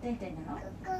[0.00, 0.97] 一体一なの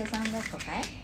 [0.00, 0.99] 者さんだったかい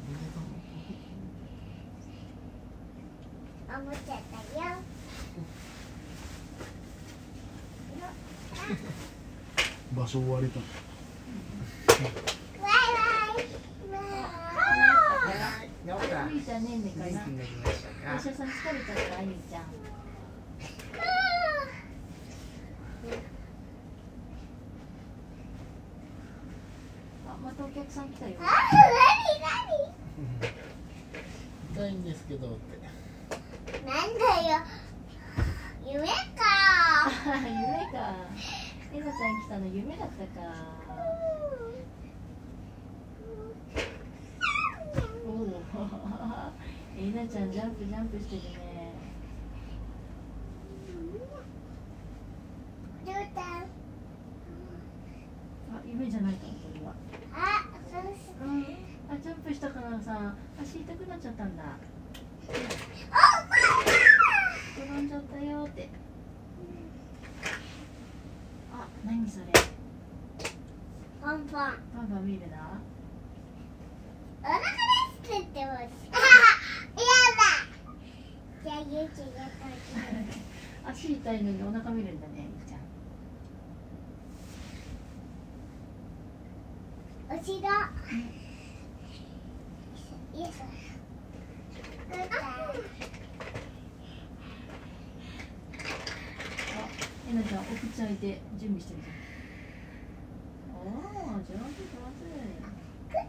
[9.96, 10.62] 場所終わりだ。
[10.62, 10.88] った。
[27.44, 28.36] またお客さん来たよ。
[31.76, 32.80] 痛いんですけどって。
[33.86, 34.64] なんだよ。
[35.86, 36.14] 夢か。
[37.46, 38.16] 夢か。
[38.92, 39.68] リサちゃん来たの。
[39.68, 40.56] 夢だったか。
[45.28, 45.62] おお
[46.98, 48.67] えなちゃんジャンプジャンプしてるね。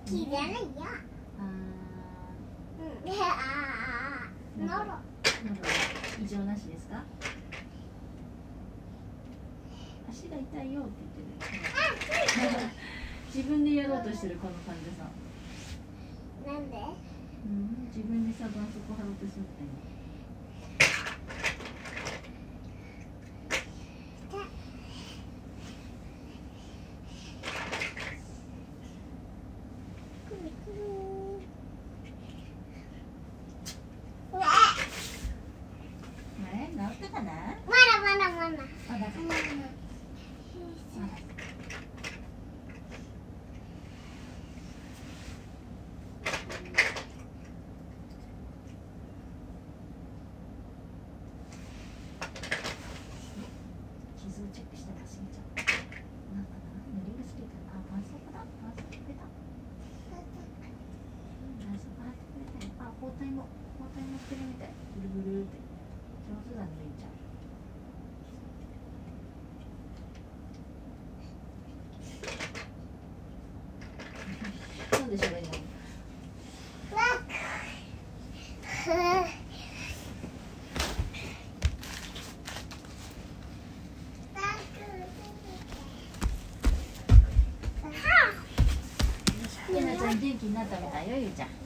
[0.09, 0.65] Kiranya.
[1.37, 1.69] Hmm.
[3.05, 3.29] Ya.
[4.57, 4.97] Noro.
[5.45, 5.69] Noro.
[6.25, 6.73] Ijo nashi
[10.09, 12.73] 足が痛いよって言ってる。
[13.35, 15.13] 自分でやろうとしてるこの患者さん。
[16.55, 16.77] なんで？
[17.45, 19.98] うん、自分でさ、絆創膏貼ろうとするみたいな。
[90.49, 91.58] になったみたいよゆうちゃん。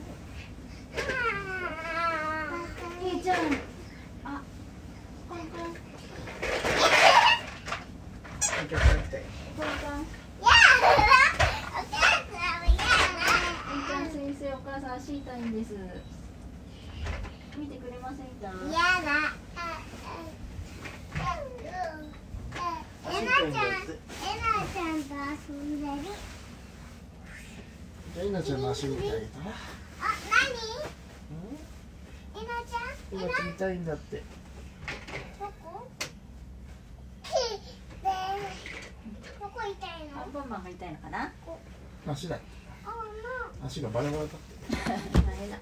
[28.73, 29.25] しんであげあ、なに
[32.35, 32.79] えなちゃ
[33.15, 33.19] ん？
[33.21, 34.17] 今聞きたいんだって。
[35.39, 35.87] どこ？
[39.39, 40.25] どこ痛いの？
[40.33, 41.31] ボンンが痛いのかな？
[42.07, 42.39] 足だ。
[43.65, 44.37] 足がバラバラだって。
[44.75, 45.57] 大変だ。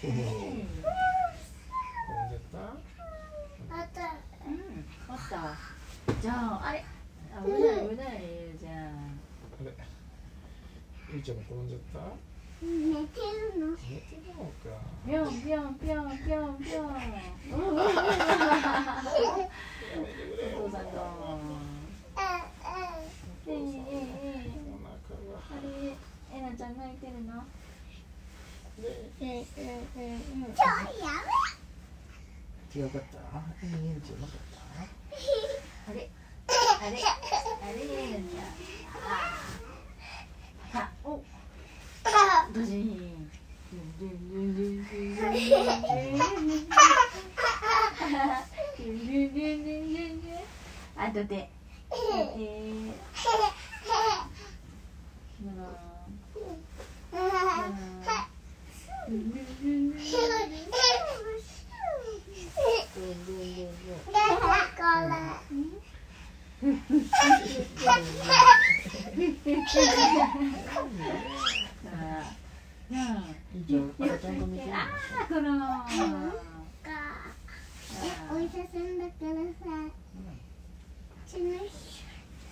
[0.00, 6.82] じゃあ、あれ、
[7.44, 8.10] 危ない危ない
[8.58, 8.70] じゃ。
[8.70, 8.72] あ
[9.62, 9.74] れ、
[11.12, 11.98] ゆいちゃんも転んじゃった？
[12.62, 13.20] 寝て
[13.52, 13.66] るの？
[13.76, 14.72] 寝てるのか。
[15.04, 16.86] ぴょんぴょんぴょんぴょんぴょん。
[16.86, 16.88] お
[17.76, 17.84] 父
[20.72, 20.82] さん。
[23.48, 23.54] ええええ。
[24.64, 24.88] お腹
[25.28, 25.36] が。
[25.50, 25.92] あれ、
[26.32, 27.44] えなちゃん泣いてるの？
[28.80, 30.54] うんうん。
[30.54, 30.64] ちょ
[31.04, 31.12] や
[32.74, 32.80] め。
[32.80, 33.18] 違かった。
[33.18, 34.60] んちうかった。
[35.90, 36.08] あれ。
[36.48, 36.96] あれ。
[37.62, 40.90] あれねんちゃ。
[41.04, 41.22] お。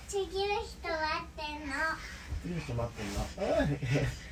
[0.08, 2.17] 次の人待ってんの。
[2.42, 3.78] 次の人待ってんのうん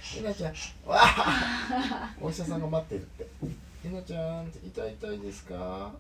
[0.01, 0.53] ひなちゃん
[0.89, 3.27] わあお医者さんが待ってるって
[3.83, 5.93] ひなちゃん痛い痛いですか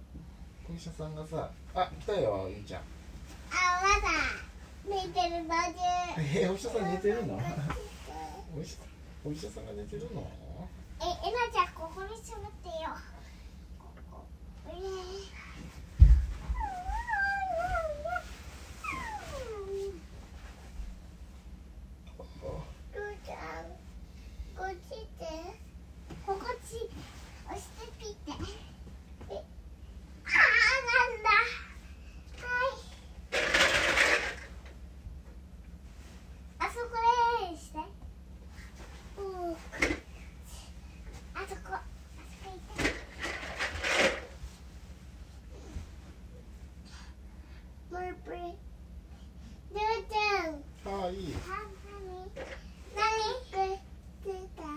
[0.70, 2.84] お医者さんがさあ来たよゆいちゃんあ
[3.82, 4.08] まだ
[4.88, 7.34] 寝てる途中えお医者さん寝てるの
[8.56, 8.76] お医者
[9.24, 10.28] お医者さんが寝てるの
[11.00, 12.74] ええなちゃんここに座ってよ
[13.78, 14.24] ここ
[14.68, 14.76] えー
[22.94, 23.36] ルーちゃん
[24.56, 25.24] こっちって
[26.24, 26.88] ここっち
[27.46, 28.32] 押してピッて
[29.30, 31.28] えあーなんだ
[32.42, 32.74] はい
[36.58, 36.90] あそこ
[37.50, 37.74] でして
[39.18, 39.52] うん
[41.34, 42.84] あそこあそこ行って
[47.90, 50.52] プリプリルーちゃん
[50.86, 51.48] ああいいあ、
[51.84, 51.96] 何
[52.94, 53.06] 何
[53.50, 53.78] これ
[54.22, 54.70] ついたオッ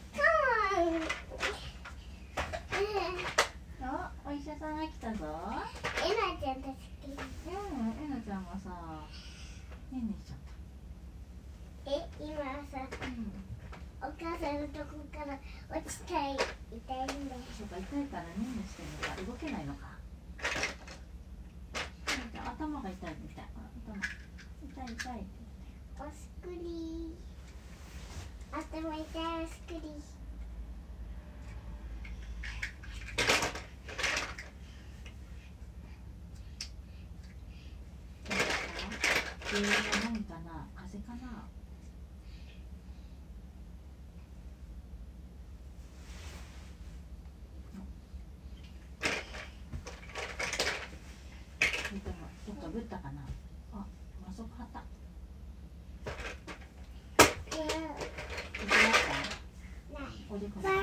[0.08, 1.00] カモン
[4.26, 4.32] おお
[4.86, 5.26] 医者さんが来たぞ
[6.06, 8.70] えなちゃんたち好きうんえなちゃんがさ
[9.90, 10.38] ねんねしちゃっ
[11.86, 12.38] え今
[12.70, 13.34] さたうん
[13.98, 15.34] お母さんのとこから
[15.74, 19.98] 落ちたい痛いんだよそうか痛いからねんねしてるのか動けないのか
[22.06, 25.42] なんか頭が痛いみたいあ頭痛い痛いって
[25.98, 27.16] おすくり
[28.52, 29.02] 頭痛い
[29.42, 29.80] おすくり
[38.28, 38.46] 言って
[39.40, 40.68] た原因は何かな。
[40.76, 41.48] 風邪かな。
[51.88, 53.22] それともどっかぶったかな。
[53.72, 53.86] あ、
[54.26, 54.82] まそこはった。
[57.56, 57.70] うん痛か
[58.90, 58.98] った
[59.98, 60.06] ない。
[60.28, 60.82] おでこバナ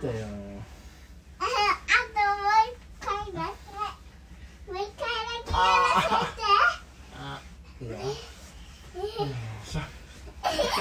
[0.00, 0.12] たよ
[1.38, 2.74] あともう一
[3.04, 4.72] 回だけ。
[4.72, 6.42] もう一回だけやらせて。
[7.16, 7.18] あ
[7.80, 8.02] いいよよい
[9.64, 9.82] しょっ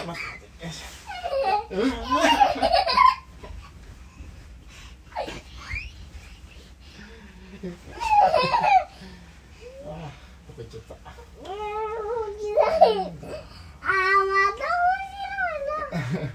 [0.02, 0.24] と待っ
[0.60, 0.86] てよいしょ
[1.70, 1.92] うん
[9.86, 10.14] あー
[10.48, 13.12] どこ行っちゃったうん面白い。
[13.82, 16.30] あー、また面白いな。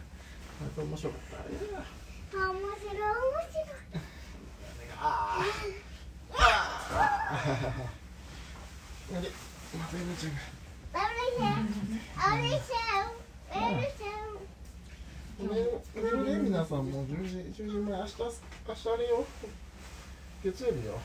[0.60, 1.84] また面白かったあれだ
[2.34, 3.06] あ、面白い、面
[3.50, 3.74] 白い。
[4.98, 5.46] あー
[10.18, 10.38] ちゃんが
[10.94, 11.52] あれちゃん
[12.16, 13.10] あれちゃん
[13.50, 14.06] あれちゃ
[15.42, 15.52] んね
[15.94, 19.24] 寝るね皆さんもう10時10時前明日明日あれよ
[20.44, 20.98] 月曜日よ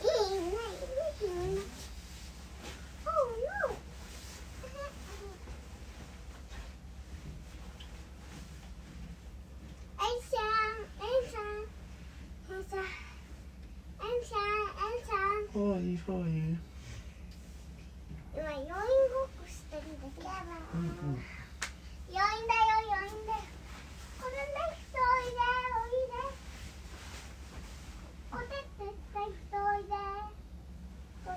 [0.00, 0.02] い
[0.34, 0.46] いね
[1.22, 1.60] いいね
[3.06, 3.14] Oh no
[10.00, 10.44] エンちゃん
[10.98, 11.40] エンちゃん
[12.50, 12.82] エンちゃんエ
[14.06, 14.40] ンちゃんエ
[14.98, 15.18] ンちゃん
[15.62, 15.84] はいはい
[18.34, 18.74] 今余韻ご
[19.22, 20.28] っこしてるんだけど
[20.74, 20.88] うんうん
[22.10, 22.26] 余韻だよ
[22.90, 23.38] 余韻だよ
[24.20, 24.38] これね
[24.74, 25.38] 人おいで
[25.78, 26.12] おいで
[28.30, 28.54] おてって
[28.84, 29.28] った人お
[29.80, 29.94] いで
[31.26, 31.28] お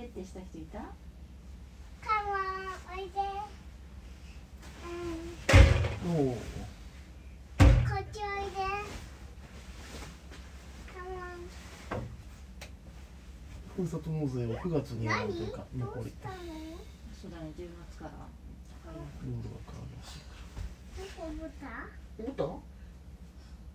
[0.00, 0.78] ておてってした人いた？
[2.06, 2.36] カモン
[2.92, 3.16] おいで。
[6.04, 6.12] うん。
[6.14, 6.38] おおこ
[7.64, 8.60] っちおいで。
[10.92, 11.48] カモン。
[13.76, 15.86] ふるさと納税を9月にやらんというか何？
[15.86, 16.04] 残り。
[16.04, 16.34] どうしたの
[17.22, 18.10] そうだね10月から
[19.24, 20.20] ルールが変わるらしい。
[20.98, 22.44] どこボタン思った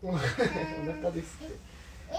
[0.03, 0.11] お
[0.93, 2.13] 腹ですえ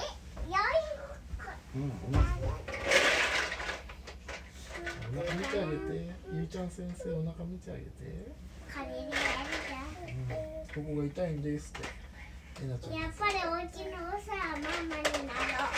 [0.48, 0.58] 余韻
[0.98, 1.80] ごっこうん
[2.10, 3.05] お腹
[5.12, 6.10] お腹見てあげて。
[6.32, 7.86] ゆうちゃん先生お腹見てあげて
[10.74, 11.88] ここが痛いんですって
[12.64, 15.68] えなちゃんやっぱりお家のさママになろう。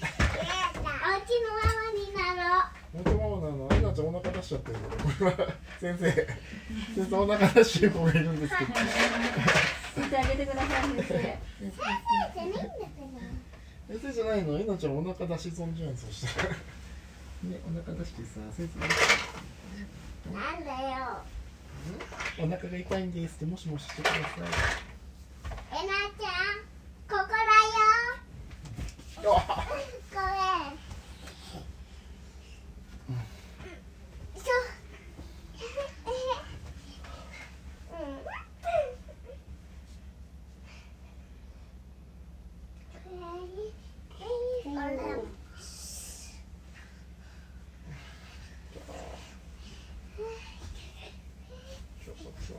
[0.00, 2.98] お家のママになろう。
[2.98, 4.76] もとママなのえなちゃんお腹出しちゃってる。
[5.80, 6.26] 先生先
[7.08, 8.70] 生お腹出してる子がいるんですけど。
[9.96, 13.06] 見てあげてください先生じゃないんだけど
[13.88, 14.58] 先生じゃないの？
[14.58, 16.54] えなちゃんお腹出し損じゃんそしたら
[17.42, 18.80] ねお腹出してさ先生。
[20.32, 21.22] なんだよ。
[22.38, 24.22] お腹が痛いんですってもしもししてください。
[25.72, 26.60] えなちゃん
[27.08, 27.40] ここだよ
[29.22, 29.34] あ
[29.68, 30.22] ごめんそう
[33.08, 33.14] うん
[44.64, 44.96] これ
[52.04, 52.54] ちょこちょ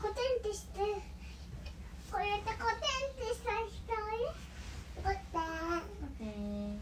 [0.00, 0.80] コテンってして
[2.10, 4.26] こうやってコテンってした人いる
[5.02, 5.86] コテンオッ
[6.18, 6.26] ケー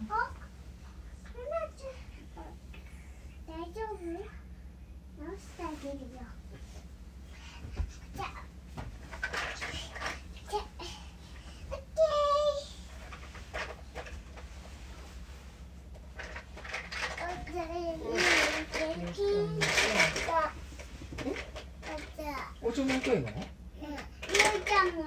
[0.05, 0.17] お
[1.37, 2.49] ルナちゃん
[3.47, 3.97] 大丈夫
[5.21, 6.31] 直してあげるよじゃあじゃあオッケーおじゃあ
[19.13, 19.69] キンじゃ
[22.17, 23.27] じゃあお茶飲みたいの？
[23.81, 23.93] ゆう
[24.65, 25.03] ちゃんも、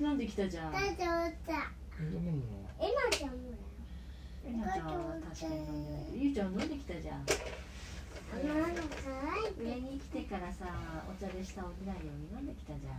[0.00, 1.06] なんで来たじゃん大丈夫じゃ
[1.56, 2.30] あえ飲んで
[4.64, 4.92] ないけど
[6.14, 7.26] ゆうちゃん飲んできたじゃん
[8.40, 10.64] 上に来てからさ
[11.10, 12.72] お茶で下起きないように飲んできた。
[12.78, 12.96] じゃん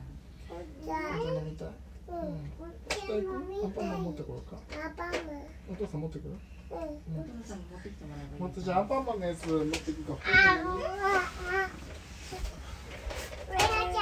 [0.86, 1.66] じゃあお茶飲みた。
[1.66, 1.68] い
[2.06, 2.52] うん
[2.90, 5.14] 下行くアンパンマン持ってこようかアパン
[5.72, 6.36] お父さん持ってくる
[6.70, 10.72] うんお父さんも持ってきてもらえばいいじゃあアンパンマンのやつ持ってくかあうあ
[11.48, 11.70] あ
[13.50, 13.96] レナちゃんこ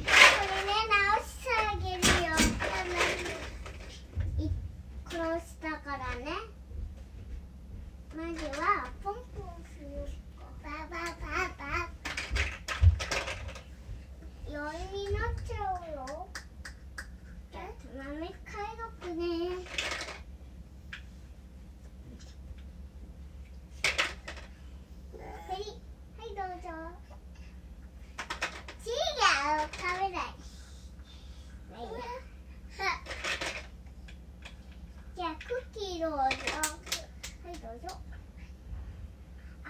[0.00, 2.32] れね直してあげるよ
[4.38, 4.50] い
[5.04, 6.32] 殺したからね
[8.16, 10.08] まずはポンポンする
[10.64, 11.92] ババババ
[14.48, 16.26] 余韻になっちゃうよ
[17.52, 18.54] じゃあつまみ解
[19.00, 19.22] 読ね
[25.18, 26.68] はいはいどうぞ
[28.84, 30.20] 違う食べない
[31.76, 31.80] は
[35.16, 35.42] じゃあク
[35.74, 36.24] ッキーどうぞは
[37.50, 37.94] いどうぞ
[39.64, 39.66] あ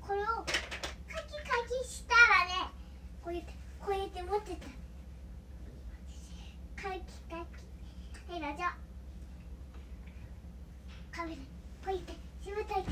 [0.00, 1.50] これをカキカ
[1.82, 2.70] キしたらね
[3.24, 4.66] こうやってこうやって持ってた
[6.82, 8.64] カキカキはいどうぞ
[11.10, 11.36] カメラ
[11.84, 12.12] こうやって
[12.42, 12.90] しまっといて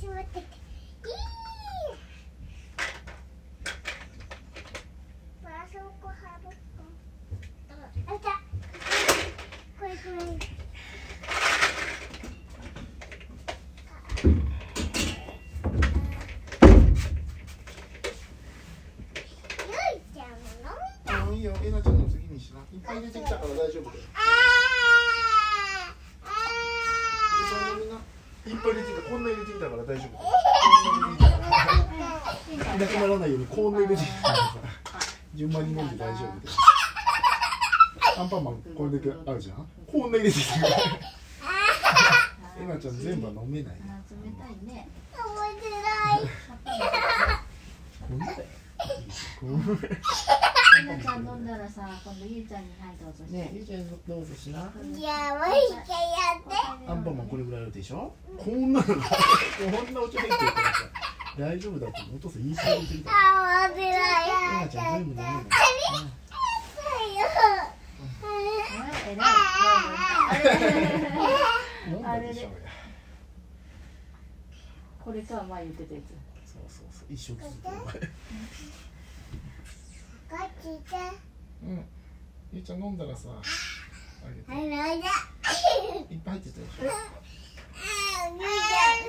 [0.00, 1.12] しまっといていい
[5.42, 6.84] まあそこはぶっこ
[8.08, 8.30] あいた
[9.78, 10.36] これこれ
[19.66, 20.70] ゆいちゃんも飲
[21.04, 24.02] みたいあいいよえなちゃんの次にしないっぱい入れてきたから大丈夫だよ。
[24.14, 26.30] あー
[27.94, 28.00] あ
[28.48, 30.24] いっぱい入れてきたこんな入れてきたから大丈夫こ
[32.76, 34.42] んなくならないようにこんな入れてきたからさ
[35.34, 35.90] 順番に飲ん。
[35.90, 36.56] で大丈夫です
[38.18, 39.66] アンパンマンこれだけあるじゃん。
[39.90, 40.76] こんな入れてきたから。
[42.62, 46.36] えなちゃん全部は飲めない冷たいね面白い。
[48.08, 48.18] こん。
[48.18, 48.38] なだよ
[49.40, 50.39] こん
[51.02, 53.36] ちゃん飲んだらさ今度ゆうちゃんにはいどうぞして。
[53.38, 54.72] ねえゆうちゃんどうぞしな。
[54.92, 56.54] じゃあもう一回やって
[56.90, 58.12] アンパンマンこれぐらいあるでしょ。
[58.36, 58.96] こんなのこん
[59.94, 60.90] なお茶入ってるからさ。
[61.38, 63.86] 大丈夫だってお父さん言い過ぎてきたあ面白い。
[63.86, 63.92] え
[64.64, 65.32] なちゃん全部飲めない
[69.10, 69.26] えらい
[70.30, 70.44] あれ
[71.90, 72.56] 飲んだでしょうや。
[75.04, 76.04] これか前言ってたやつ。
[76.52, 77.12] そうそうそう。
[77.12, 78.08] 一生続くこっちで
[81.62, 81.84] うん。
[82.52, 84.50] ゆうちゃん飲んだらさあげて。
[84.50, 84.68] はい
[86.14, 86.82] っぱい入ってたでしょ。
[86.82, 89.06] ゆうちゃん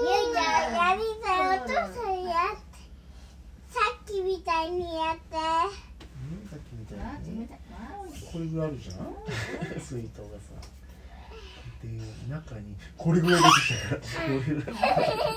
[0.00, 2.78] ゆうちゃんやりたいお父さんやって
[3.68, 7.48] さっきみたいにやってうんさっきみたあいに
[8.32, 8.96] これぐらいあるじゃん
[9.80, 10.68] 水筒がさ
[11.82, 11.88] で
[12.28, 12.76] 中に。
[12.96, 14.64] これぐらい出てきたからこれぐらい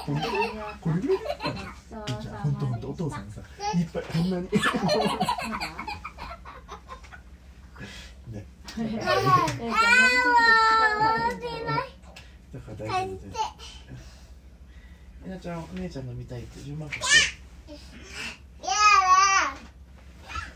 [0.05, 0.49] これぐらい
[0.81, 3.41] これぐらい出てきたのそうゆうちゃんほんとほんとお父さんさ
[3.75, 4.37] いっぱいこんな。
[4.39, 4.49] にね
[12.53, 13.39] だから大丈夫です
[15.25, 15.37] えな。
[15.39, 17.01] ちゃんお姉ちゃん飲みたいって順番かや
[18.61, 18.67] だ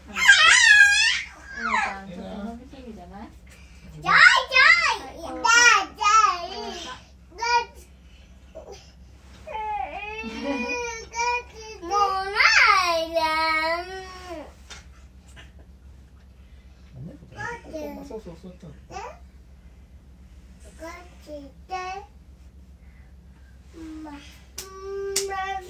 [0.10, 0.18] えな。
[1.84, 3.24] ちゃんちょっと飲みすぎじゃな。
[3.24, 3.28] い
[18.08, 18.78] そうそうそうやったのこ
[20.88, 21.76] っちで
[24.04, 24.22] まままこ
[25.58, 25.68] っ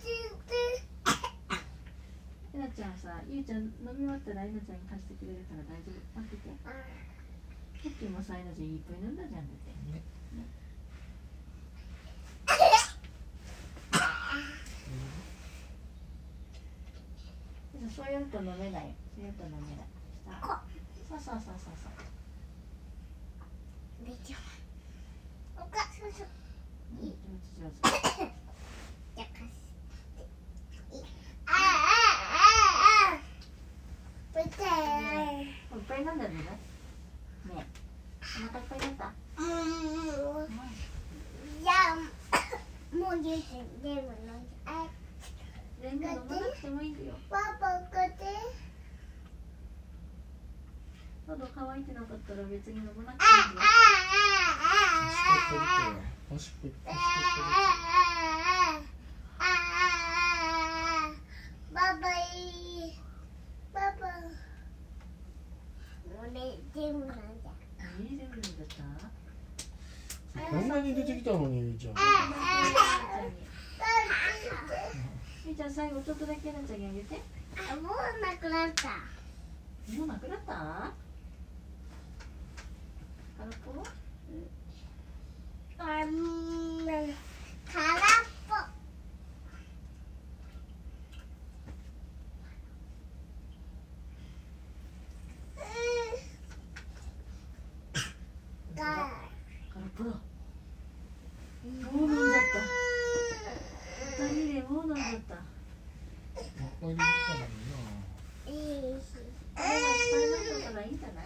[0.00, 0.04] ち
[0.48, 0.52] で
[2.54, 6.20] えなちゃんさゆうちゃん飲み終わったらえなちゃんに貸してくれるから大丈夫。
[6.20, 6.50] 待ってて。
[7.84, 10.00] さっきもさえなちゃんいっぱい飲んだじゃんだってね
[17.94, 19.86] そうやると飲めないそうやると飲めない
[20.26, 20.62] さ
[21.08, 21.88] そうそうそうそうそ
[24.02, 24.42] うできます
[25.58, 26.26] おかそうそう
[27.02, 28.24] うん上手上手
[29.14, 31.04] じゃあ貸して
[31.46, 32.00] あああ
[32.34, 32.48] あ
[33.10, 33.20] ああ
[34.34, 36.26] 見ていっぱい飲んね。
[37.46, 37.54] お
[38.48, 40.48] 腹いっぱいになったうん。
[41.62, 41.96] じゃあ
[42.96, 43.42] もうジュース
[43.82, 44.10] 全部飲んで。
[44.66, 44.86] あ
[45.80, 47.14] 全然飲まなくてもいいよ。
[47.30, 48.24] パパこっち
[51.28, 53.60] 喉乾いてなかったら別に飲まなくあていいよ。
[53.60, 53.64] あ
[54.34, 54.74] あ
[56.30, 56.98] あおしっこ取っておしっこあおしっ
[57.36, 57.52] こ
[59.38, 61.14] ああ
[61.72, 62.42] パパい
[62.88, 62.98] い
[63.72, 64.04] パパ
[66.32, 67.14] 俺全部飲んだ。
[68.00, 68.74] いい全部飲んじゃった？
[70.34, 71.94] 取ってこんなに出てきたのにゆうちゃん
[75.46, 77.20] みーちゃん最後ちょっとだけなちゃんにあげて。
[77.70, 78.88] あもうなくなった。
[79.96, 80.92] もうなくなった？
[83.38, 83.84] 空っぽうん。
[85.76, 86.22] 空っぽう
[86.82, 86.86] ん
[98.74, 98.82] が
[99.72, 100.16] 空っぽだも
[101.66, 104.24] う飲んじゃった。
[104.24, 105.36] 二人でもう飲んじゃった。
[106.80, 107.78] これできたのにな。
[108.46, 108.50] い
[108.98, 109.04] いし
[109.54, 109.62] これ
[110.30, 110.98] ましょうからいいん。
[110.98, 111.24] じゃない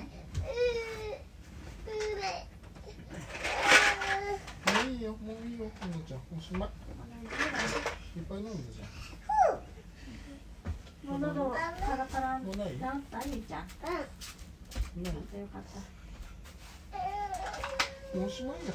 [4.67, 6.21] もういいよもういいよゆうちゃん。
[6.37, 8.47] おしまいいっぱい飲ん。
[8.49, 8.85] だじゃ
[11.11, 11.57] もう喉カ
[11.97, 12.45] ラカラん。
[12.45, 12.79] もうない治っ
[13.11, 13.63] たゆいちゃん。
[13.63, 13.67] よ
[15.03, 15.98] ないかったよかったもう
[18.15, 18.73] おしまいよ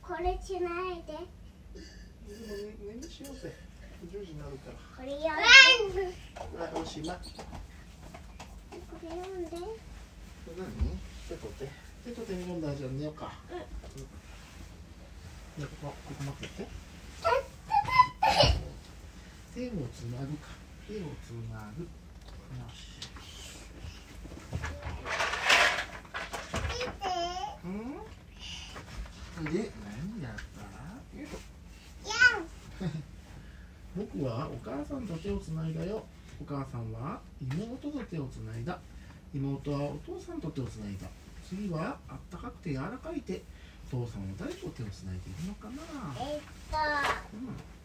[0.00, 1.12] これしないで。
[2.80, 3.52] 眠しようぜ。
[4.10, 4.76] 10時になるから。
[4.96, 5.36] これ読ん。
[5.94, 6.02] で
[6.58, 7.22] はいおしまいこ
[9.02, 9.50] れ読んで。
[9.50, 9.60] こ
[10.56, 10.98] れ何？
[11.28, 11.68] 手と手
[12.10, 12.68] 手と手に飲んだ。
[12.68, 13.32] らじゃあ寝ようか。
[13.52, 13.58] うん。
[13.58, 13.64] ね
[15.58, 16.68] ここここ待ってて。
[19.54, 20.48] 手をつなぐか。
[20.88, 21.86] 手をつなぐ
[29.44, 30.34] で何やっ
[32.78, 32.86] た？
[33.96, 36.04] 僕はお母さんと手をつないだよ。
[36.40, 38.78] お母さんは妹と手をつないだ。
[39.34, 41.08] 妹はお父さんと手をつないだ。
[41.48, 43.42] 次はあったかくて柔らかい手。
[43.90, 45.74] 父さんは誰と手をつないでいるのかな、
[46.20, 46.78] えっと。
[47.34, 47.81] うん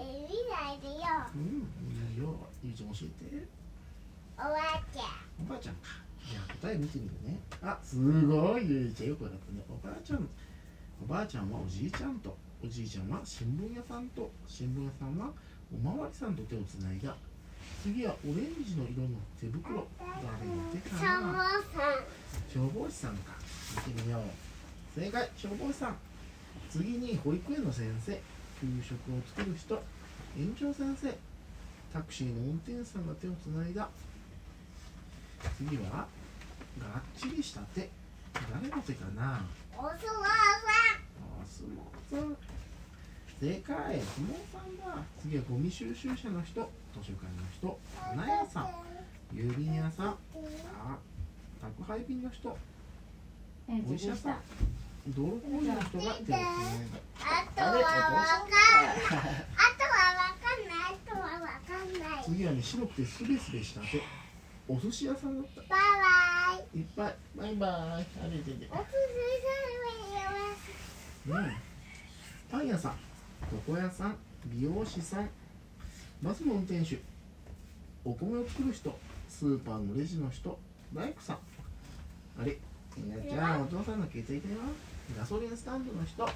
[0.00, 2.34] え見ないでようん、いいよ。
[2.64, 3.46] ゆうちゃん教えて。
[4.38, 5.44] おばあちゃん。
[5.44, 6.00] おばあちゃんか。
[6.24, 7.40] じゃあ答え見てみるね。
[7.60, 9.62] あすごいゆうちゃんよくわかったね。
[9.68, 10.28] おばあちゃん
[11.02, 12.36] おばあちゃんはおじいちゃんと。
[12.64, 14.30] おじいちゃんは新聞屋さんと。
[14.46, 15.30] 新聞屋さんは
[15.72, 17.14] おまわりさんと手をつないだ。
[17.82, 20.64] 次はオレンジの色の手袋誰の。
[20.72, 21.32] 手かなさん。
[22.48, 23.32] 消防士さんか。
[23.86, 25.00] 見てみよう。
[25.00, 25.96] 正解消防士さん。
[26.70, 28.20] 次に保育園の先生
[28.60, 29.82] 給食を作る人
[30.38, 31.16] 園長先生
[31.92, 33.88] タクシーの運転手さんが手をつないだ。
[35.56, 36.06] 次は
[36.78, 37.88] がっちりした手。
[38.34, 39.44] 誰の手かな？
[39.76, 42.36] お相撲さあ相撲さん。
[43.40, 44.00] 正解相撲
[44.52, 45.02] さんだ。
[45.22, 46.70] 次はゴミ収集車の人。
[46.94, 47.78] 図書館の人。
[47.98, 48.68] 花屋さん。
[49.34, 50.06] 郵便屋さん。
[50.08, 50.98] あ
[51.60, 52.56] 宅配便の人。
[53.68, 54.36] えーお医者さん
[55.14, 56.38] 道路工事の人が手をつないだ
[57.20, 64.00] あとはわかんないあとはわかんないあとはわかんない次はね白くてスベスベした手
[64.72, 65.60] お寿司屋さんだった。
[65.62, 66.78] バイバイ。
[66.78, 67.70] いっぱいバイバイ。
[67.72, 67.98] あ
[68.30, 68.82] れででおす
[71.24, 71.56] すめうん。
[72.48, 72.92] パン屋さん
[73.66, 75.28] 床屋さん美容師さん
[76.22, 77.00] バスの運転手。
[78.04, 78.96] お米を作る人
[79.28, 80.56] スーパーのレジの人
[80.94, 81.38] 大工さん。
[82.40, 82.56] あれ
[82.96, 84.60] みなちゃんお父さんの携帯だよ
[85.18, 86.28] ガソリンスタンドの人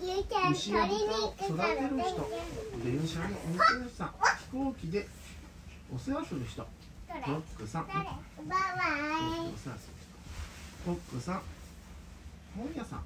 [0.00, 0.94] 牛や豚
[1.26, 2.30] を育てる人
[2.84, 4.08] 電車の運転手さん
[4.52, 5.06] 飛行機で
[5.94, 6.66] お世話する人
[7.14, 7.86] ロックさん。
[7.86, 7.94] コッ
[11.14, 11.42] クさん。
[12.56, 13.04] 本屋さん。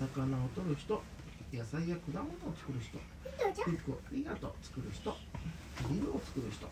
[0.00, 1.02] 魚を取る人
[1.52, 2.96] 野菜や果物を作る人。
[2.96, 5.14] どうぞ服をありがとう作る人。
[5.90, 6.66] ビルを作る人。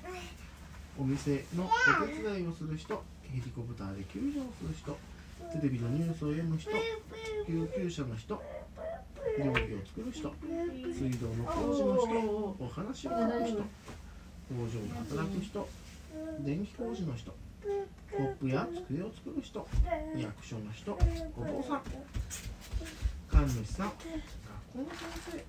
[0.99, 3.05] お店のお手伝いをする人。
[3.23, 4.97] ヘリコプターで救助をする人
[5.53, 6.71] テレビのニュースを読む人
[7.47, 8.41] 救急車の人
[9.39, 10.33] 料理を作る人
[10.95, 12.07] 水道の工事の人
[12.59, 15.69] お話を書く人工場で働く人
[16.41, 17.35] 電気工事の人
[18.17, 19.67] コップや机を作る人
[20.17, 21.83] 役所の人お父さん
[23.29, 23.97] 神主さん学
[24.73, 24.99] 校の先
[25.33, 25.45] 生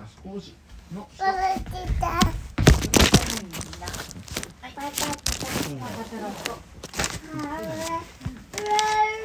[0.00, 0.54] ガス工事
[0.94, 1.24] の人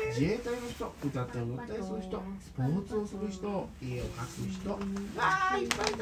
[0.09, 5.97] 自衛隊の人歌ったり歌ったりする人スポーツをする人家を描く人わーいっぱいだ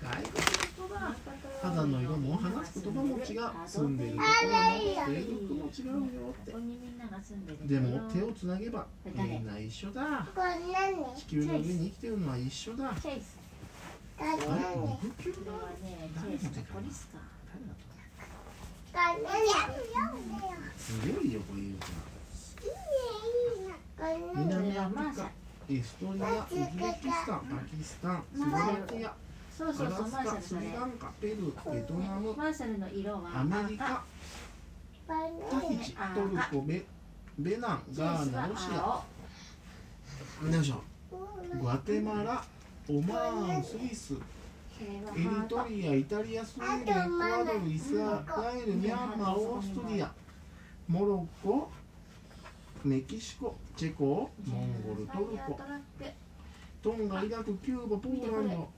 [0.00, 0.96] 外国の人だ。
[1.60, 3.50] 肌の色も話す言葉も違う。
[3.66, 4.62] 住んでいるところも
[5.06, 6.48] 制服も違うよって。
[7.66, 10.26] でも手をつなげばみんな一緒だ。
[11.16, 12.90] 地球の上に生きてるのは一緒だ。
[12.90, 13.20] あれ
[15.02, 15.38] 肉球だ。
[15.38, 16.44] これはねチェイス。
[16.44, 17.08] のポリス。
[17.08, 17.20] カー
[18.92, 19.78] 誰だと
[20.76, 22.09] すごいよこうかこれ何
[24.36, 25.30] 南アフリカ
[25.70, 26.62] エストニアウズベ
[27.02, 29.14] キスタンパキスタンスロバキア
[29.56, 34.02] そうそうそうマーシャルそれカスリランカペルーベトナムマーシャルの色はアメリカ
[35.06, 35.14] タ
[35.68, 36.82] ヒチトルコベ
[37.38, 39.02] ベナンガーナロシア。
[40.52, 40.82] よいしょ
[41.60, 42.42] グアテマラ
[42.88, 44.14] オマーンスイス
[44.80, 48.24] エリハートトリアイタリアスウェーデンエクアドルイスラ
[48.56, 50.10] エルミャンマーオーストリア
[50.88, 51.70] モロッコ
[52.84, 55.60] メキシコチェコモンゴルトルコ。
[56.82, 58.68] トンガイラクキューバポーランド。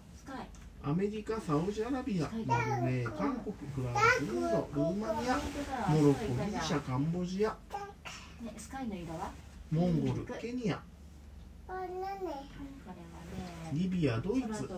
[0.84, 2.24] アメリカサウジアラビア。
[2.24, 5.38] ノルウェー韓国フランスインドルーマニア
[5.88, 7.50] モロッコギリシャカンボジア。
[8.42, 9.30] ねスカイの色は？
[9.70, 10.82] モンゴルケニア。
[13.72, 14.68] リビアドイツ。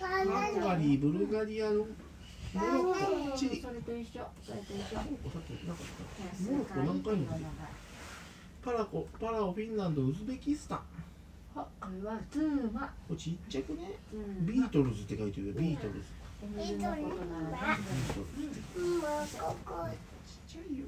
[0.00, 0.26] ハン
[0.60, 1.84] ガ何リーブルガリアモロ
[2.92, 3.62] ッコチリ。
[3.62, 4.26] それと一緒。
[4.42, 4.98] それと一緒。
[4.98, 6.50] モロッコさっきなかった？
[6.50, 7.46] モロッコ何回も出てる
[8.66, 10.80] パラコパラオフィンランドウズベキスタン。
[11.54, 13.92] はこれはツーマこれちっちゃくね？
[14.40, 16.00] ビートルズって書いてるよビートルズ。
[16.42, 18.58] エミルのことならビートルズ。
[18.58, 19.00] ってもう
[19.38, 19.86] ここ。
[20.26, 20.84] ちっちゃいよ。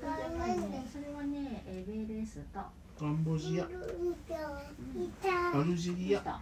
[0.00, 2.58] これ何それはねエベレスト。
[2.98, 3.64] カンボジア。
[3.64, 3.68] ア
[5.62, 6.20] ルジェリア。
[6.20, 6.40] た。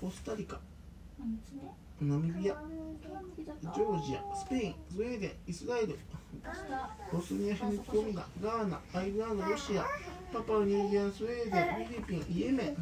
[0.00, 0.60] コスタリカ
[2.00, 2.54] ナミビア
[3.60, 5.98] ジジョージアスペインスウェーデンイスラエル
[7.12, 9.84] ボスニア・ヘルツェゴビナガーナアイルランドロシア
[10.32, 12.76] パパウニューギニアスウェーデンフィリピンイエメン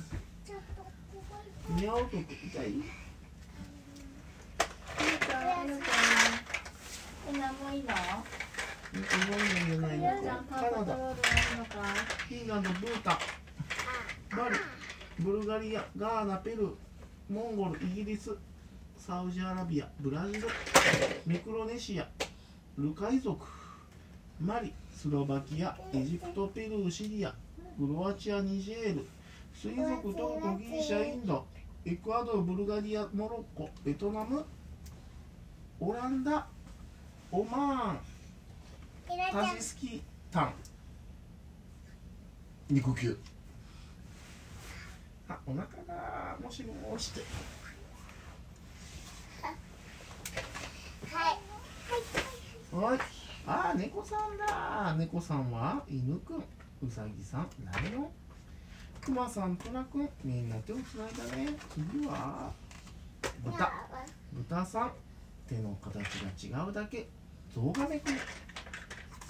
[1.76, 2.82] ニャオトク痛い
[7.28, 7.88] え、何もいいの？
[8.92, 9.34] 日本
[9.66, 10.04] じゃないの？
[10.48, 10.94] カナダ。
[10.94, 13.16] フィンランドブータン
[14.36, 14.56] バリ
[15.24, 16.74] ブルガリアガーナペルー
[17.28, 18.36] モンゴルイギリス
[18.98, 20.48] サウジアラビアブラジル
[21.26, 22.06] ミクロネシア
[22.78, 23.44] ルカイ族
[24.40, 29.06] マリスロバキアエジプトペルーシリアクロアチアニジェール
[29.54, 31.44] 水族トルコギリシャインド
[31.84, 34.44] エクアドルブルガリアモロッコベトナム
[35.80, 36.46] オランダ
[37.32, 37.98] オマーン
[39.32, 40.52] タジスキタン。
[42.70, 43.18] 肉球
[45.28, 47.20] あお腹がもしもして。
[51.10, 51.38] はい。
[52.74, 52.90] はい。
[52.90, 53.00] はい
[53.48, 54.94] あ猫さんだ。
[54.98, 56.38] 猫さんは犬くん。
[56.38, 58.10] うさぎさんライオン
[59.00, 60.08] クマさんトラくん。
[60.24, 61.54] みんな手をつないだね。
[61.70, 62.50] 次は
[63.44, 63.72] 豚。
[64.32, 64.92] 豚さん。
[65.48, 67.08] 手の形が違うだけ。
[67.54, 68.14] ゾウガメくん。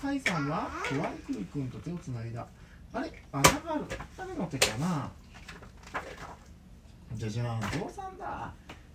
[0.00, 2.46] サイさんはトワイクルくんと手をつないだ。
[2.94, 3.85] あれ穴がある
[4.16, 5.11] 誰の手かな。
[7.14, 7.61] じゃじゃん。
[7.61, 8.52] ゾウさんだ。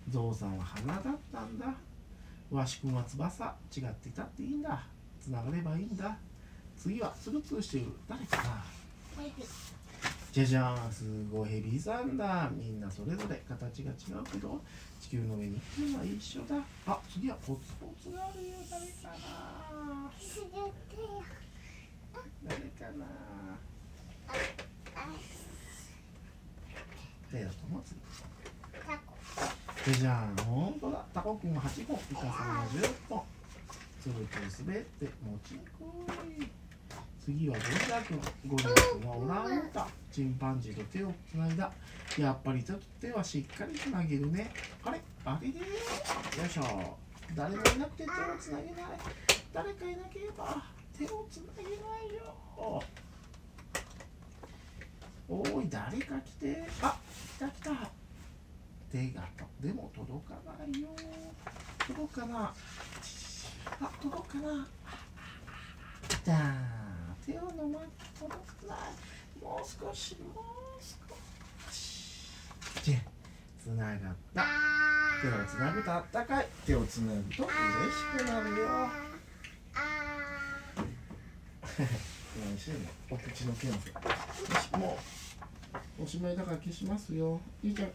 [0.08, 1.66] ゾウさんは花だったんだ。
[2.50, 3.56] ワシくんは翼。
[3.76, 4.84] 違っていたっていいんだ。
[5.20, 6.16] つながればいいんだ。
[6.76, 8.64] 次はツルツルしている誰かな。
[10.32, 10.92] じゃじゃん。
[10.92, 12.50] すごいヘビさんだ。
[12.52, 13.42] みんなそれぞれ。
[13.48, 14.60] 形が違うけど。
[15.00, 16.56] 地球の上に生きるのは一緒だ。
[16.86, 18.56] あ次はポツポツがあるよ。
[18.70, 20.10] 誰かな。
[22.44, 23.06] 誰かな
[27.32, 27.82] 誰だと思う
[29.84, 33.22] 次じゃじゃんほんとだタコくんは8本イカさんは10本
[34.00, 36.04] つるつる滑って持ちこ
[36.38, 36.46] い
[37.24, 41.72] 次はゴリラくんゴリラくんはオランウータンチンパンジーと手をつないだ。
[42.18, 44.50] やっぱりちょっと手はしっかりつなげるね
[44.84, 45.64] あれあれでよ
[46.44, 46.98] いしょ
[47.34, 48.74] 誰もいなくて手をつなげない
[49.54, 50.62] 誰かいなければ
[50.98, 52.82] 手をつなげないよ。
[55.28, 56.64] おい誰か来て。
[56.82, 56.98] あ
[57.50, 57.70] 来た。
[57.70, 57.90] 来た
[58.92, 60.88] 手がとでも届かないよ。
[61.86, 62.54] 届くかな。
[63.80, 64.66] あ届くかな。
[66.24, 67.80] じゃあ手を伸ば
[68.18, 68.74] 届かな。
[68.74, 72.30] いもう少しもう少し。
[72.82, 72.98] じゃ
[73.62, 73.98] つながっ
[74.34, 74.44] た。
[75.22, 76.46] 手をつなぐとあったかい。
[76.66, 77.52] 手をつなぐと嬉
[78.20, 79.12] しくなるよ。
[82.44, 84.06] 何してんのお口の検査よ
[84.60, 85.21] しもう
[86.02, 87.40] おしまいだから消しますよ。
[87.62, 87.92] いいじゃん。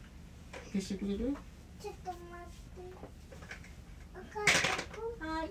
[0.72, 1.36] 消してくれる？
[1.80, 2.48] ちょっと待っ
[5.20, 5.26] て。
[5.26, 5.48] はい。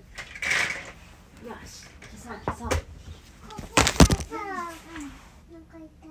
[1.47, 1.87] よし
[2.19, 2.75] 消そう消そうこ
[4.33, 4.83] がさ
[5.53, 6.11] なんか痛い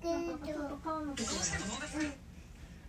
[0.00, 1.42] 出るけどちょっと顔のけてるね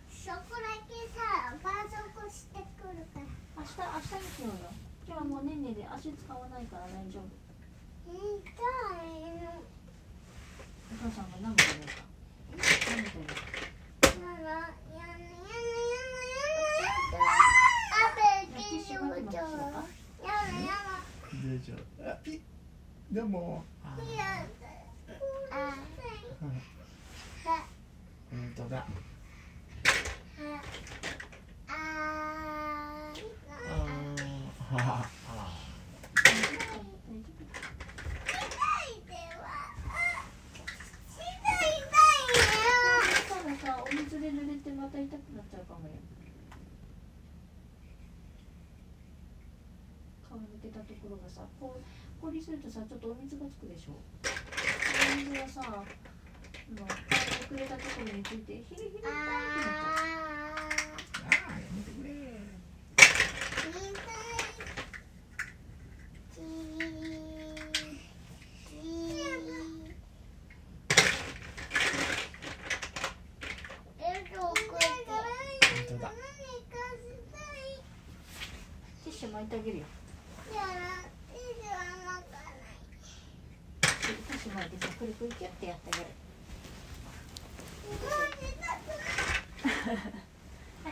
[0.08, 3.26] そこだけさバージョンしてくるから
[3.58, 4.72] 明日明日にしようよ
[5.06, 7.28] 今日はもうねんねで足使わないから大丈夫
[8.08, 8.16] 痛い
[9.44, 9.60] の
[10.92, 12.96] お母さんが何だやだや
[14.42, 14.50] だ
[17.92, 21.00] アベキショウジョやだやだ
[21.32, 22.40] 大丈夫あピッ
[23.12, 24.66] でもあやだ
[25.52, 25.54] あ
[28.30, 28.84] 本当だは
[31.68, 35.40] ああーははあ
[36.26, 36.36] 痛
[37.10, 37.18] い
[39.06, 39.44] では
[40.54, 42.70] 痛い痛いね
[43.28, 45.92] たださお水で濡れてまた痛くなっちゃうかもよ。
[50.26, 51.80] 顔抜けたところがさこう
[52.22, 53.92] 氷するとさちょっとお水がつくでしょ。
[55.12, 56.96] お水がさあの顔に
[57.46, 59.26] くれたところについてヒリヒリってなっちゃう
[61.28, 62.10] あーやめてくれ
[74.40, 74.48] 本
[75.88, 76.10] 当だ
[79.04, 79.84] ティッシュ巻いてあげるよ
[80.52, 84.92] ティッシュ巻いてさ
[85.60, 85.68] くる。
[85.68, 85.68] くるキュッて。
[85.68, 85.90] やって。
[85.90, 87.36] あ
[88.40, 88.48] げ
[89.92, 90.00] る
[90.84, 90.90] は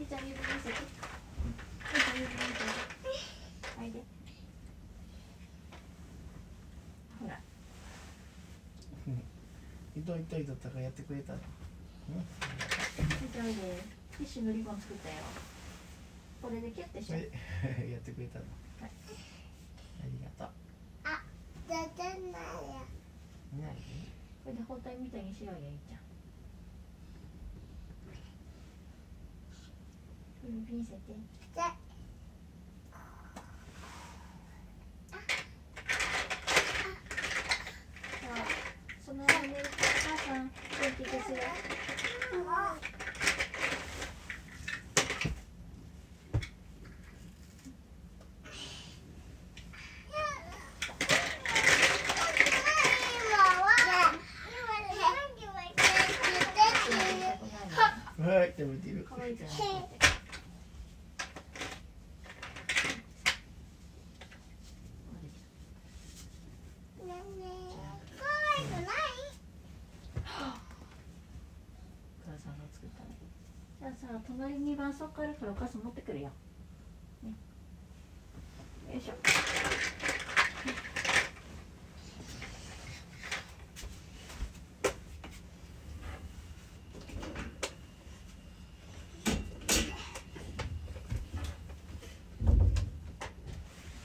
[0.00, 0.20] いちゃん。
[0.26, 2.16] 指見せてちゃん。
[2.16, 2.64] 指見せて
[3.76, 4.00] はいで
[7.20, 7.38] ほら
[9.96, 11.38] 痛い痛いだったからやってくれたの
[12.08, 12.24] みー
[13.32, 13.46] ちゃん。
[13.46, 15.16] おいでティッシュのリボン作ったよ
[16.40, 17.30] これでキュッてしはて
[17.86, 18.44] いやってくれたの
[18.82, 18.86] あ
[20.04, 20.56] りがとう
[23.60, 23.66] 何
[24.44, 26.00] これで包帯みたいにしようよいちゃん。
[30.44, 30.98] 指見せて
[31.56, 31.76] さあ
[39.02, 41.38] その間にお母さん電気消すよ
[58.60, 59.46] って向じゃ
[73.88, 76.30] あさ隣に絆創膏あるからお母さん持ってくるよ、
[77.22, 77.32] ね、
[78.92, 79.14] よいしょ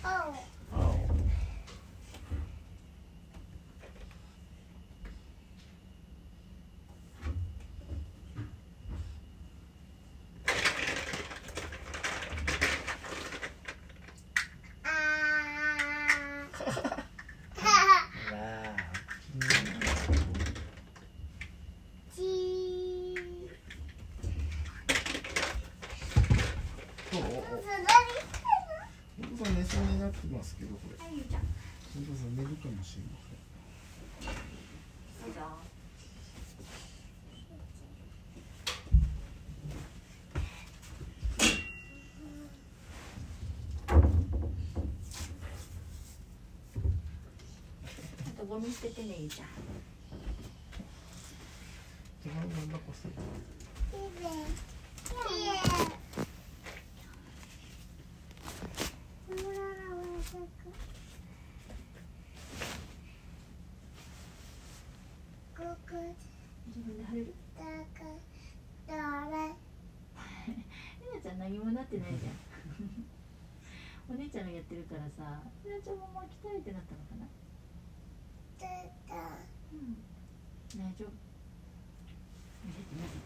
[0.04, 0.36] おう青
[14.84, 14.90] あ
[16.68, 16.98] わ
[18.54, 19.66] あー
[22.16, 23.16] ちー
[27.14, 28.06] おおおすごい
[29.20, 31.42] お父さん寝そうになってますけどこれはいゆうちゃん。
[32.36, 34.36] 寝るかもしれません
[35.26, 35.40] どうぞ
[48.28, 49.48] あとゴミ捨ててねゆうちゃん
[52.24, 53.14] 手紙なんだこせき
[53.96, 55.66] れいきれい
[59.28, 60.38] ほらら紫
[65.56, 66.16] ここ
[66.68, 67.05] 自分で貼れるだかだれひな
[71.26, 72.34] ちゃん何もなってないじゃん
[74.08, 77.26] お姉ちゃんがやってるからさひなちゃんももう鍛えてなったのかな？
[79.74, 79.98] うん。
[80.78, 81.10] 大丈夫。
[82.66, 83.20] 見せて見せて。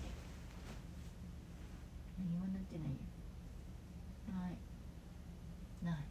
[2.19, 2.95] 何もなってないよ
[4.31, 4.55] ない
[5.83, 6.05] ない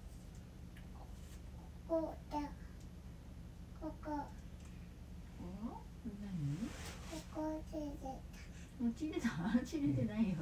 [1.88, 2.38] こうだ
[3.80, 4.28] ここ
[5.40, 5.42] お
[6.04, 6.68] 何
[7.10, 7.86] ここでで
[8.80, 9.10] もう血
[9.80, 10.34] 出た血出てないよ。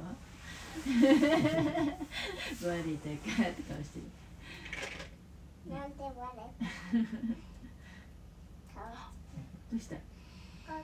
[2.63, 4.05] 悪いというかって顔してる
[5.73, 6.41] なんで割れ
[8.73, 8.79] た？
[9.71, 9.95] どうした？
[9.95, 10.01] こ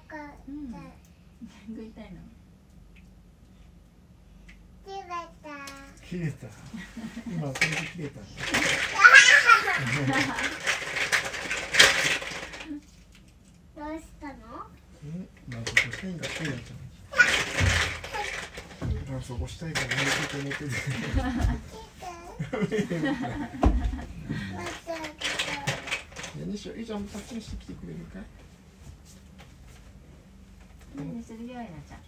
[0.09, 0.15] こ。
[0.47, 0.71] うん。
[0.71, 0.77] だ
[1.67, 2.19] 何が痛いの？
[4.85, 5.03] 切れ
[5.41, 5.49] た。
[6.05, 6.47] 切れた。
[7.27, 8.19] 今これで切れた。
[13.75, 14.33] どうしたの？
[15.05, 15.07] え
[15.49, 16.57] なんかこうしたいんだってやちゃん
[19.13, 20.65] なんかそこしたいから寝てて寝てて
[22.49, 22.95] 切ってて。
[22.95, 23.01] や
[26.47, 27.03] にしよういいじゃん。
[27.05, 28.23] タッチにしてきてくれるかい
[30.97, 31.99] 何するよいなちゃん。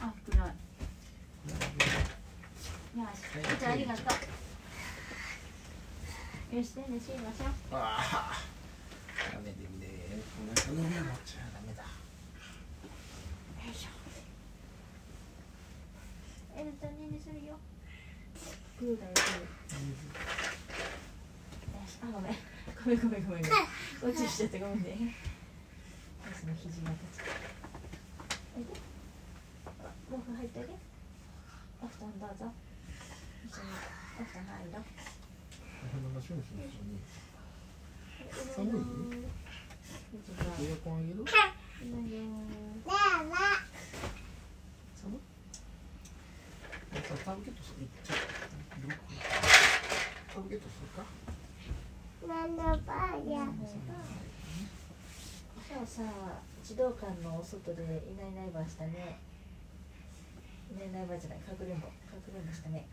[0.00, 0.46] あ暗い。
[2.98, 3.18] よし
[3.60, 4.02] じゃあありがと
[6.52, 6.56] う。
[6.56, 7.46] よしねねしましょう。
[7.70, 8.42] ああ
[9.32, 9.86] ダメでね。
[10.42, 10.90] お腹の上持っ
[11.24, 11.88] ちゃダメだよ
[13.70, 13.88] いしょ
[16.58, 17.54] エルちゃんねねするよ。
[18.80, 19.12] グーだよ
[22.02, 22.34] あごめん
[22.74, 22.98] ごめん。
[22.98, 23.52] ごめんごめんごめん。
[24.02, 25.14] 落ちしちゃってごめんね。
[26.34, 27.30] その肘が立つ
[28.58, 28.74] おいで
[30.10, 30.74] 毛布入ってあげ
[31.80, 32.50] お布団どうぞ。
[33.46, 33.70] 一緒に
[34.18, 34.84] お布団入ろう。
[38.54, 38.82] 寒い？
[40.66, 41.22] エアコンあげる？
[41.22, 42.90] いないよねえね
[44.96, 45.18] 寒い
[47.06, 47.84] さタブケットする
[48.80, 51.04] ブケットするか？
[52.24, 53.44] えなんだばあや。
[55.68, 56.02] 今日さ
[56.64, 59.20] 児童館のお外でいないいないばしたね。
[60.72, 61.92] いないいないばじゃないかくれんぼか
[62.24, 62.86] くれんぼしたね。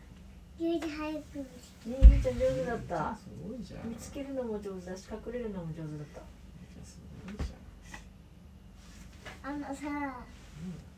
[0.60, 1.46] ゆうじ早くね
[1.88, 3.16] えゆうちゃん上手だった。
[3.16, 3.90] すごいじゃん。
[3.90, 6.20] 見つけるのも上手だし隠れるのも上手だった。
[6.84, 9.56] すごいじゃん。
[9.56, 9.80] あのさ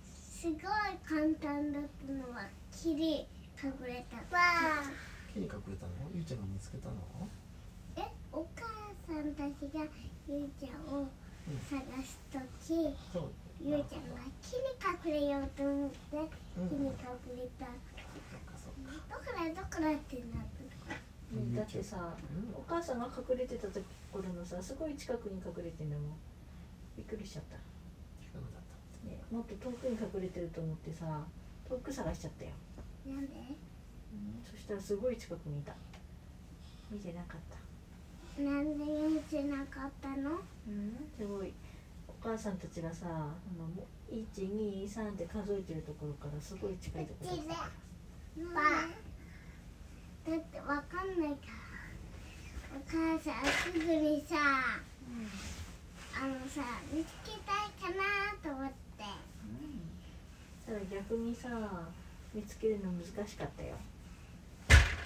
[0.02, 0.58] すごい
[1.06, 4.18] 簡単だったのは木に隠れた。
[4.38, 4.92] わあ
[5.34, 5.94] 木に隠れたの？
[6.14, 7.02] ゆうちゃんが見つけたの？
[7.98, 8.70] えお母
[9.10, 9.82] さんたちが
[10.30, 11.10] ゆうちゃんを
[11.66, 13.32] 探すときそう。
[13.60, 14.70] ゆうちゃんが木に
[15.10, 16.18] 隠れようと思って
[16.62, 16.70] うん。
[16.70, 16.94] 木に隠
[17.36, 17.66] れた。
[17.66, 18.94] そっかそっか。
[19.10, 20.94] どこだどこだってなった
[21.34, 22.14] ねだってさ
[22.54, 23.82] お母さんが隠れてたと
[24.14, 26.06] ころのさすごい近くに隠れてんだもん。
[26.96, 27.58] びっくりしちゃった、
[28.22, 28.62] 近くだっ
[29.02, 29.10] た。
[29.10, 31.06] ね、もっと遠くに隠れてると思ってさ
[31.70, 32.52] 遠く探しちゃったよ、
[33.08, 33.34] なんで？
[34.50, 35.74] そしたらすごい近くにいた。
[36.92, 37.42] 見てなかっ
[38.38, 38.42] た。
[38.42, 40.32] なんで見てなかったの？
[40.68, 41.10] うん。
[41.18, 41.54] すごい。
[42.20, 43.10] 母さんたちがさあ
[43.58, 48.62] のもう123って数えてるところからすごい近いところだったば
[50.36, 51.54] だってわかんないから。
[52.76, 54.36] お母さんすぐにさ
[56.20, 58.04] あのさ見つけたいかな
[58.44, 58.76] と思って。
[60.66, 61.48] ただ逆にさ
[62.34, 63.76] 見つけるの難しかったよ。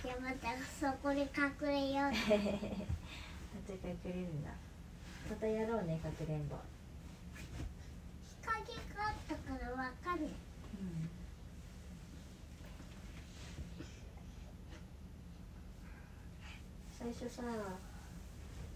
[0.04, 0.50] じゃあまた
[0.80, 1.28] そこに隠
[1.68, 2.12] れよう。
[2.12, 4.52] また隠れるんだ。
[5.30, 6.56] またやろうねかくれんぼ。
[8.24, 10.30] 日陰があったからわかんない
[17.02, 17.42] 最初さ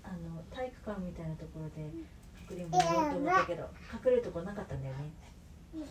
[0.04, 1.90] あの体育館みたいなところで
[2.50, 5.12] 隠れんぼやろうと思ったけど隠れるとこなかったんだよね、
[5.76, 5.86] な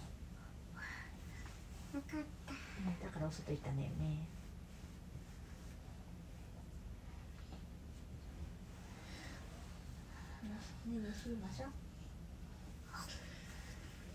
[2.01, 2.53] かった。
[2.53, 2.57] う
[2.91, 3.95] んだからお外行ったんだよね。
[4.05, 4.29] ね
[10.87, 11.71] えねしましょう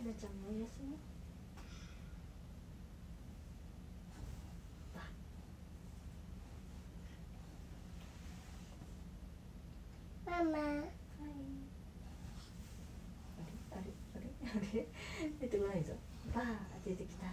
[0.03, 0.97] ひなちゃんもおやすみ
[10.25, 10.57] ママ。
[10.59, 10.79] はい。
[13.71, 13.81] あれ？
[13.81, 13.91] あれ？
[14.15, 14.29] あれ？
[14.51, 14.87] あれ？
[15.41, 15.93] 出てこないぞ。
[16.33, 16.45] バー
[16.85, 17.25] 出てきた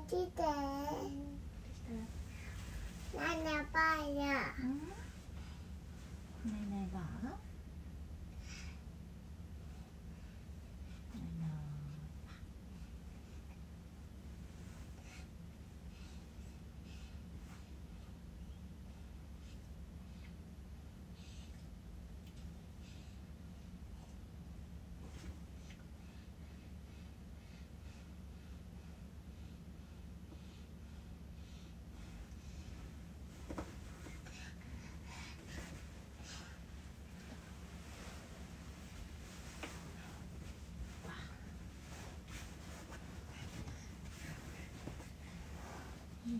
[0.00, 0.42] 来て。
[3.44, 4.85] ナパンや。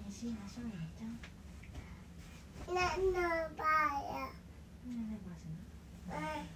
[0.04, 1.08] 你是拿上一张？
[2.74, 3.64] 那那爸
[4.02, 4.28] 呀？
[4.84, 6.12] 什么？
[6.12, 6.55] 嗯。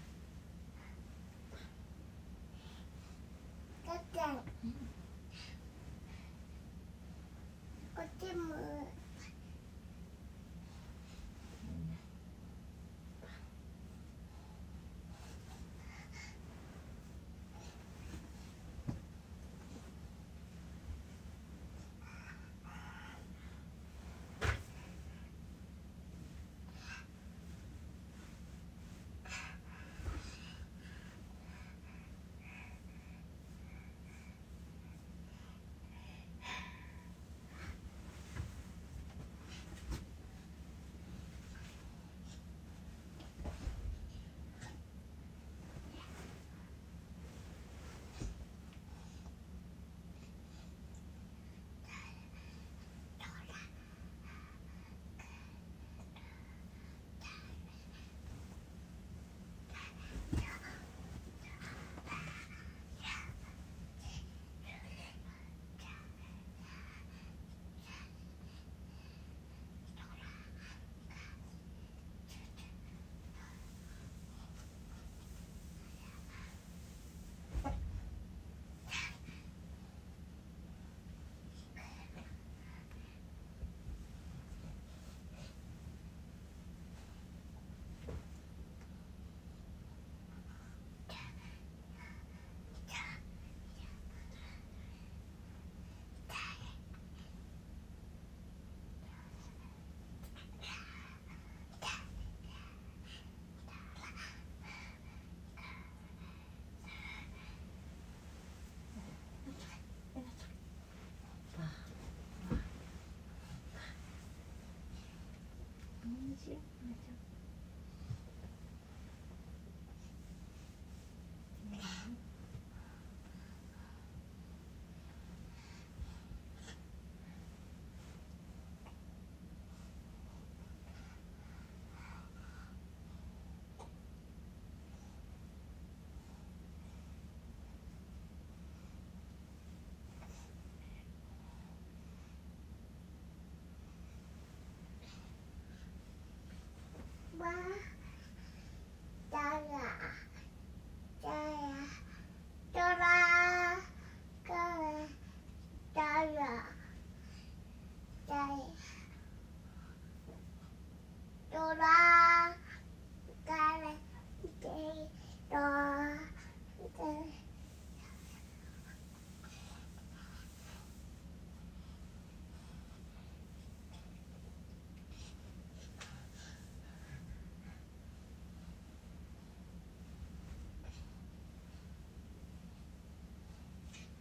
[116.44, 116.79] 谢。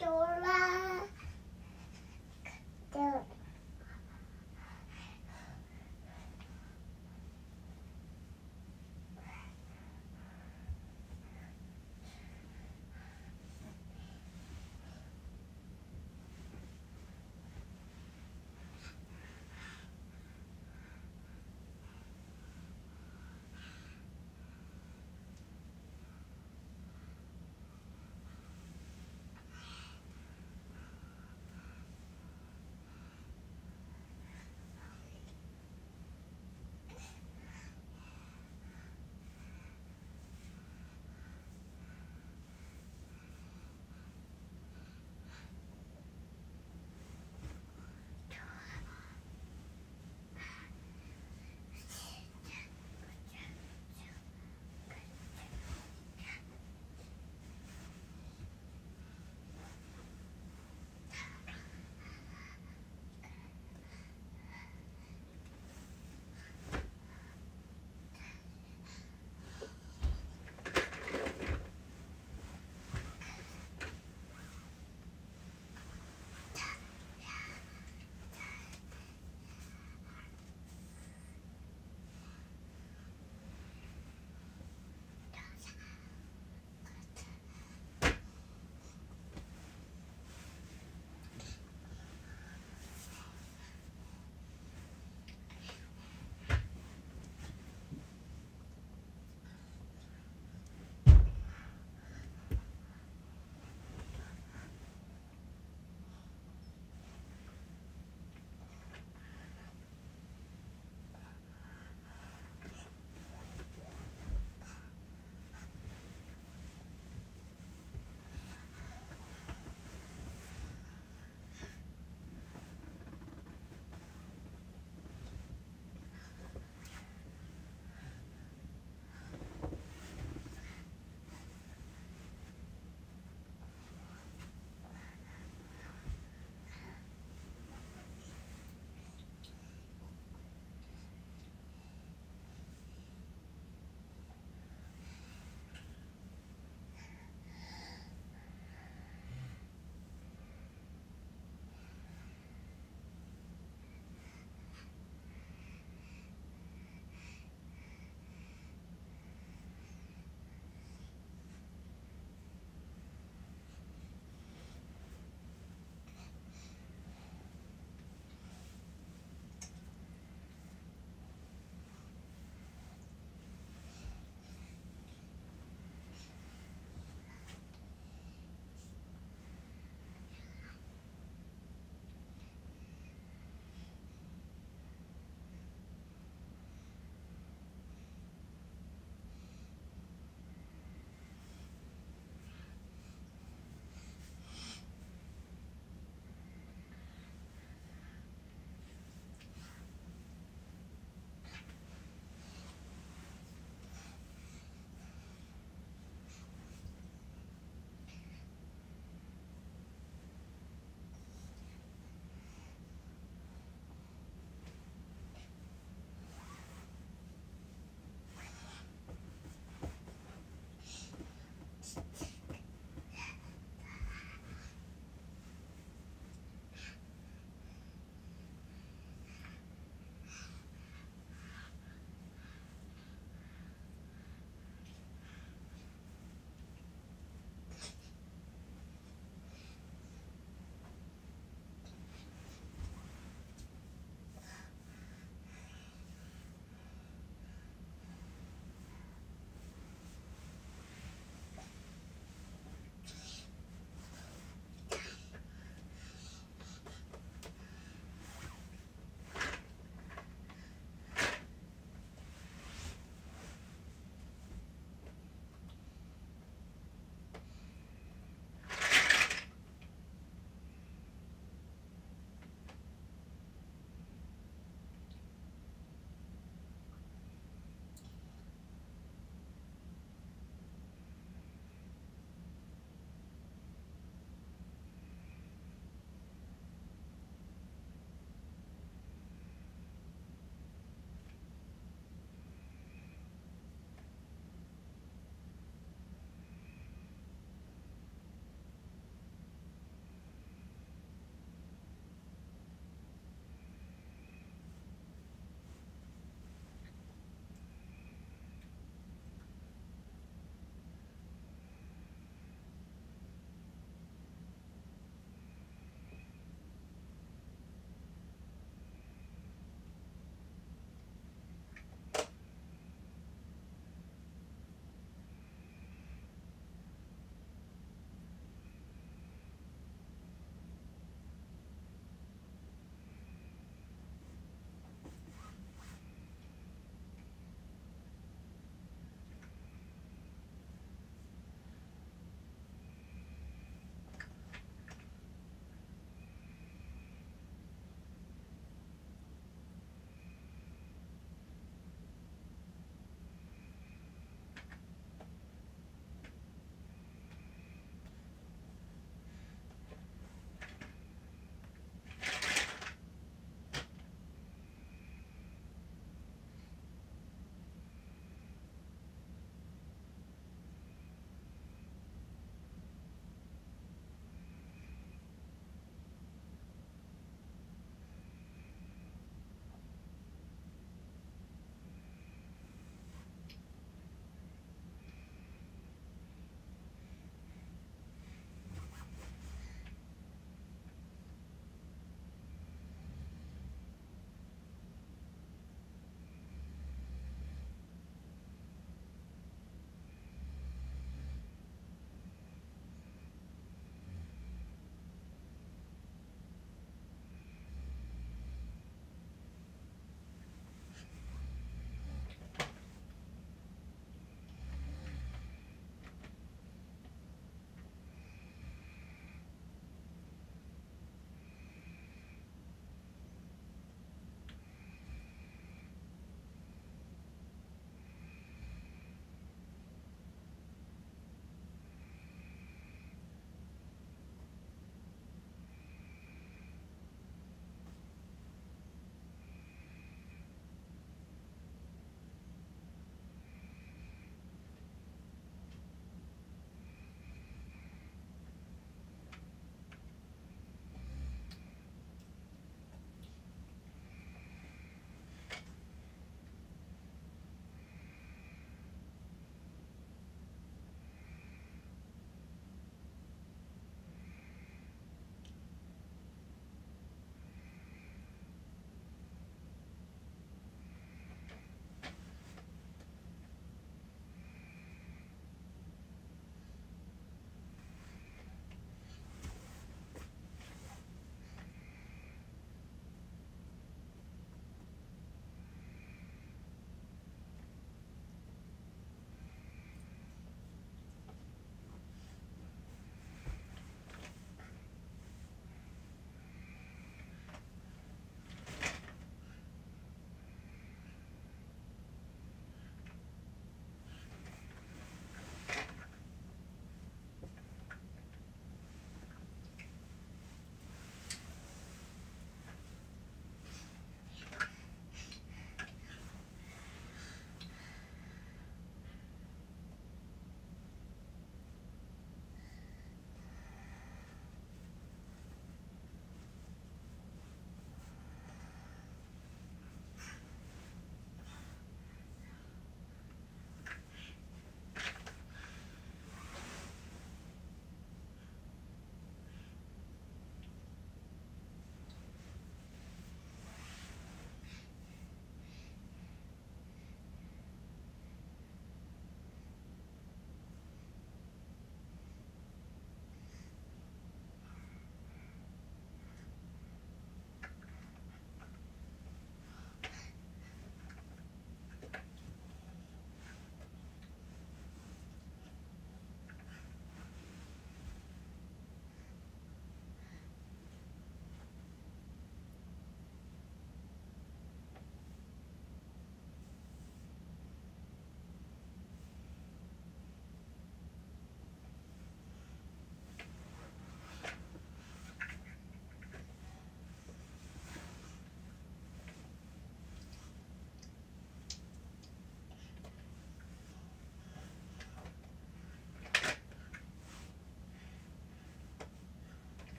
[0.00, 0.29] door.